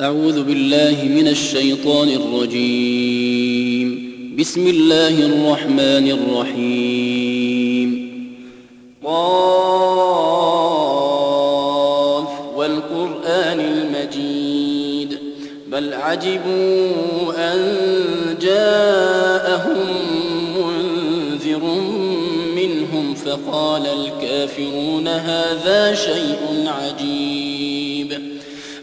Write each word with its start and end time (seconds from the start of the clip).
أعوذ 0.00 0.42
بالله 0.42 1.04
من 1.04 1.28
الشيطان 1.28 2.08
الرجيم. 2.08 3.88
بسم 4.38 4.66
الله 4.66 5.08
الرحمن 5.08 6.10
الرحيم. 6.10 7.90
قاف 9.04 9.80
والقرآن 12.56 13.60
المجيد. 13.60 15.18
بل 15.72 15.94
عجبوا 15.94 17.32
أن 17.36 17.76
جاءهم 18.42 19.86
منذر 20.56 21.64
منهم 22.56 23.14
فقال 23.14 23.86
الكافرون 23.86 25.08
هذا 25.08 25.94
شيء 25.94 26.38
عجيب. 26.66 27.29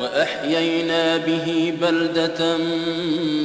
وأحيينا 0.00 1.16
به 1.16 1.74
بلدة 1.80 2.56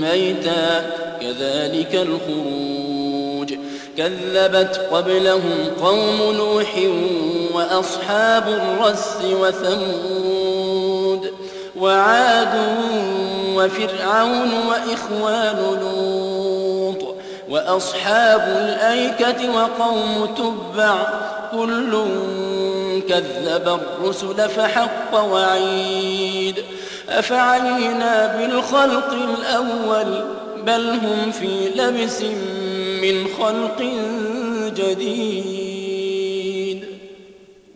ميتا 0.02 0.92
كذلك 1.22 1.96
الخروج. 1.96 3.54
كذبت 3.98 4.82
قبلهم 4.92 5.68
قوم 5.84 6.34
نوح 6.38 6.80
وأصحاب 7.54 8.48
الرس 8.48 9.18
وثمود 9.42 11.32
وعاد 11.80 12.54
وفرعون 13.56 14.52
وإخوان 14.70 15.80
لوط 15.82 17.16
وأصحاب 17.50 18.42
الأيكة 18.42 19.56
وقوم 19.56 20.36
تبع 20.38 20.96
كل 21.58 22.06
كذب 23.10 23.80
الرسل 23.80 24.50
فحق 24.50 25.24
وعيد. 25.24 26.56
أفعينا 27.10 28.38
بالخلق 28.38 29.14
الأول 29.14 30.24
بل 30.66 30.90
هم 30.90 31.32
في 31.32 31.70
لبس 31.76 32.22
من 33.02 33.28
خلق 33.40 33.84
جديد. 34.78 35.74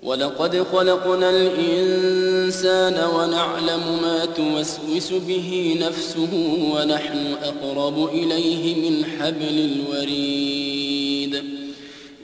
ولقد 0.03 0.65
خلقنا 0.73 1.29
الإنسان 1.29 3.07
ونعلم 3.15 3.99
ما 4.01 4.25
توسوس 4.25 5.13
به 5.27 5.77
نفسه 5.81 6.33
ونحن 6.73 7.35
أقرب 7.43 8.09
إليه 8.13 8.89
من 8.89 9.05
حبل 9.05 9.71
الوريد. 9.71 10.76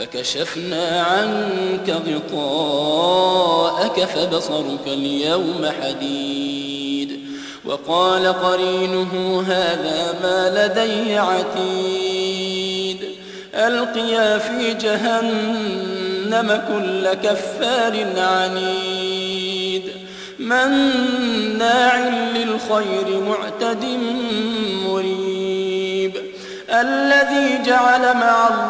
فكشفنا 0.00 1.00
عنك 1.00 1.96
غطاءك 2.32 4.04
فبصرك 4.04 4.86
اليوم 4.86 5.68
حديد. 5.82 7.20
وقال 7.64 8.26
قرينه 8.26 9.44
هذا 9.48 10.14
ما 10.22 10.66
لدي 10.66 11.18
عتيد. 11.18 12.96
ألقيا 13.54 14.38
في 14.38 14.74
جهنم 14.74 16.62
كل 16.68 17.14
كفار 17.14 18.06
عنيد. 18.16 19.82
مناع 20.38 22.08
للخير 22.36 23.20
معتد 23.20 23.84
مريب. 24.86 26.12
الذي 26.70 27.62
جعل 27.66 28.00
مع 28.00 28.48
الله 28.48 28.69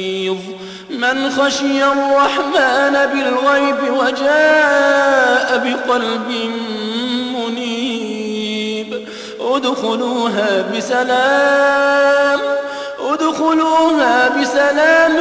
من 1.01 1.29
خشي 1.29 1.83
الرحمن 1.83 2.95
بالغيب 3.13 3.93
وجاء 3.99 5.57
بقلب 5.57 6.29
منيب. 7.35 9.07
ادخلوها 9.39 10.61
بسلام 10.77 12.39
ادخلوها 12.99 14.29
بسلام 14.29 15.17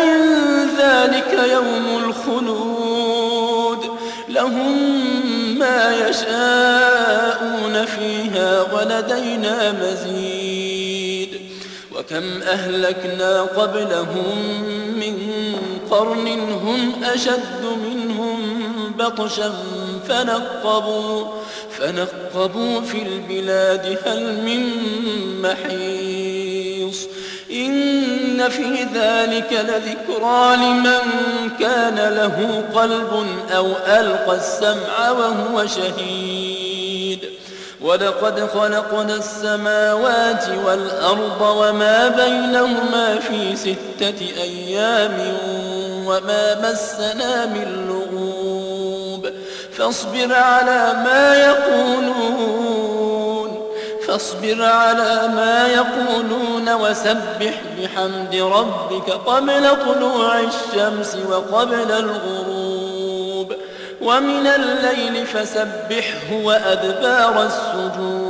ذلك 0.79 1.49
يوم 1.53 2.05
الخلود. 2.05 3.99
لهم 4.29 4.79
ما 5.59 5.93
يشاءون 6.09 7.87
فيها 7.87 8.63
ولدينا 8.73 9.73
مزيد. 9.73 11.41
وكم 11.97 12.43
أهلكنا 12.43 13.43
قبلهم 13.43 14.90
قرن 15.91 16.29
هم 16.51 17.05
أشد 17.05 17.65
منهم 17.85 18.41
بطشا 18.99 19.53
فنقبوا, 20.09 21.27
فنقبوا 21.79 22.81
في 22.81 23.03
البلاد 23.03 23.99
هل 24.07 24.43
من 24.45 24.71
محيص. 25.43 27.07
إن 27.53 28.49
في 28.49 28.87
ذلك 28.95 29.53
لذكرى 29.53 30.57
لمن 30.57 31.01
كان 31.61 31.95
له 31.95 32.65
قلب 32.75 33.27
أو 33.57 33.67
ألقى 33.87 34.37
السمع 34.37 35.11
وهو 35.11 35.67
شهيد. 35.67 37.25
ولقد 37.81 38.49
خلقنا 38.55 39.15
السماوات 39.15 40.45
والأرض 40.67 41.41
وما 41.41 42.09
بينهما 42.09 43.19
في 43.19 43.57
ستة 43.57 44.43
أيام. 44.43 45.37
وما 46.11 46.71
مسنا 46.71 47.47
من 47.47 47.87
لغوب 47.89 49.31
فاصبر 49.73 50.35
على 50.35 50.93
ما 51.05 51.35
يقولون 51.35 52.91
فاصبر 54.07 54.63
على 54.63 55.29
ما 55.35 55.67
يقولون 55.67 56.75
وسبح 56.75 57.63
بحمد 57.79 58.35
ربك 58.35 59.11
قبل 59.11 59.77
طلوع 59.85 60.41
الشمس 60.41 61.17
وقبل 61.31 61.93
الغروب 61.93 63.53
ومن 64.01 64.47
الليل 64.47 65.27
فسبحه 65.27 66.33
وأدبار 66.45 67.47
السجود 67.47 68.30